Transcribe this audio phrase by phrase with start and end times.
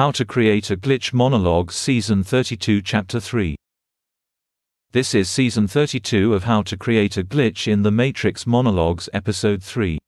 [0.00, 3.54] How to Create a Glitch Monologue Season 32 Chapter 3
[4.92, 9.62] This is Season 32 of How to Create a Glitch in the Matrix Monologues Episode
[9.62, 9.98] 3.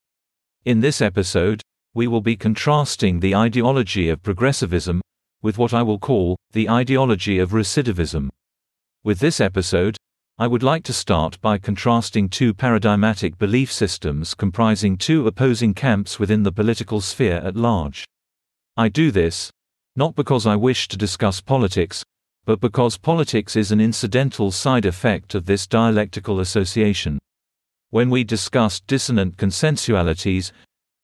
[0.64, 1.60] In this episode,
[1.92, 5.02] we will be contrasting the ideology of progressivism
[5.42, 8.31] with what I will call the ideology of recidivism.
[9.04, 9.99] With this episode,
[10.38, 16.19] I would like to start by contrasting two paradigmatic belief systems comprising two opposing camps
[16.19, 18.06] within the political sphere at large.
[18.74, 19.51] I do this,
[19.95, 22.02] not because I wish to discuss politics,
[22.45, 27.19] but because politics is an incidental side effect of this dialectical association.
[27.91, 30.50] When we discussed dissonant consensualities,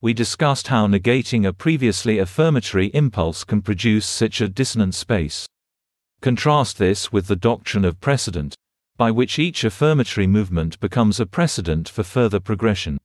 [0.01, 5.47] we discussed how negating a previously affirmatory impulse can produce such a dissonant space.
[6.23, 8.55] Contrast this with the doctrine of precedent,
[8.97, 12.99] by which each affirmatory movement becomes a precedent for further progression.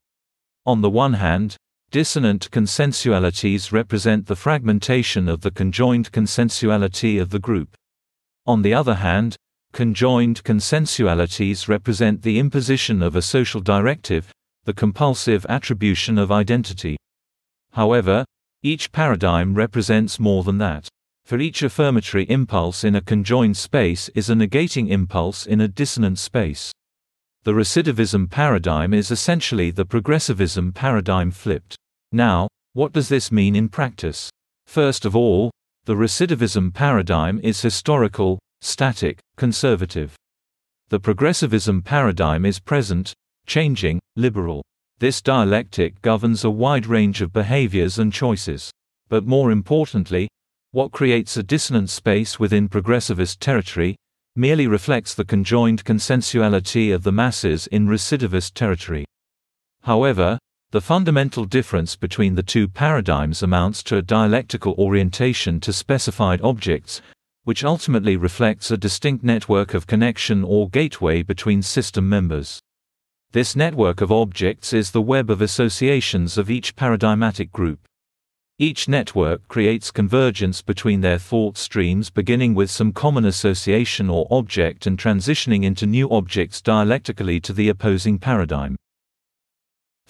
[0.66, 1.58] On the one hand,
[1.94, 7.76] dissonant consensualities represent the fragmentation of the conjoined consensuality of the group.
[8.48, 9.36] On the other hand,
[9.74, 14.32] conjoined consensualities represent the imposition of a social directive,
[14.64, 16.98] the compulsive attribution of identity.
[17.74, 18.26] However,
[18.64, 20.90] each paradigm represents more than that.
[21.26, 26.18] For each affirmatory impulse in a conjoined space is a negating impulse in a dissonant
[26.18, 26.72] space.
[27.44, 31.78] The recidivism paradigm is essentially the progressivism paradigm flipped.
[32.16, 34.30] Now, what does this mean in practice?
[34.68, 35.50] First of all,
[35.86, 40.14] the recidivism paradigm is historical, static, conservative.
[40.90, 43.14] The progressivism paradigm is present,
[43.48, 44.62] changing, liberal.
[45.00, 48.70] This dialectic governs a wide range of behaviors and choices.
[49.10, 50.30] But more importantly,
[50.70, 53.96] what creates a dissonant space within progressivist territory
[54.36, 59.04] merely reflects the conjoined consensuality of the masses in recidivist territory.
[59.82, 60.38] However,
[60.74, 67.00] the fundamental difference between the two paradigms amounts to a dialectical orientation to specified objects,
[67.44, 72.60] which ultimately reflects a distinct network of connection or gateway between system members.
[73.34, 77.88] This network of objects is the web of associations of each paradigmatic group.
[78.58, 84.88] Each network creates convergence between their thought streams beginning with some common association or object
[84.88, 88.76] and transitioning into new objects dialectically to the opposing paradigm.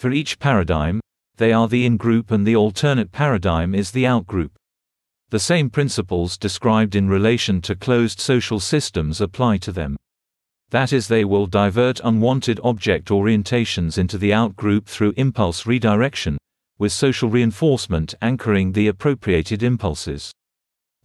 [0.03, 0.99] For each paradigm,
[1.37, 4.51] they are the in-group and the alternate paradigm is the out-group.
[5.29, 9.95] The same principles described in relation to closed social systems apply to them.
[10.71, 16.37] That is they will divert unwanted object orientations into the out-group through impulse redirection,
[16.77, 20.33] with social reinforcement anchoring the appropriated impulses.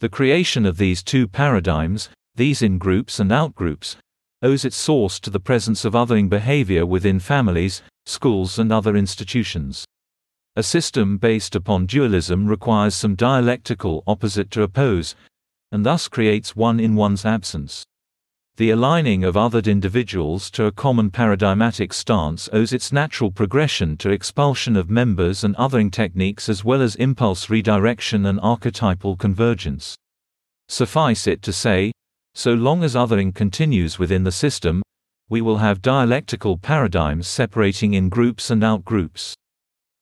[0.00, 3.96] The creation of these two paradigms, these in-groups and out-groups,
[4.42, 9.84] owes its source to the presence of othering behavior within families, schools and other institutions.
[10.56, 15.14] A system based upon dualism requires some dialectical opposite to oppose,
[15.70, 17.84] and thus creates one in one's absence.
[18.56, 24.10] The aligning of othered individuals to a common paradigmatic stance owes its natural progression to
[24.10, 29.94] expulsion of members and othering techniques as well as impulse redirection and archetypal convergence.
[30.68, 31.92] Suffice it to say,
[32.34, 34.82] so long as othering continues within the system,
[35.28, 39.34] we will have dialectical paradigms separating in groups and out groups.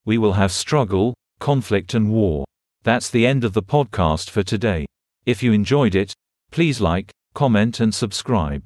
[0.05, 2.45] We will have struggle, conflict, and war.
[2.85, 4.87] That's the end of the podcast for today.
[5.25, 6.13] If you enjoyed it,
[6.53, 8.63] please like, comment and subscribe.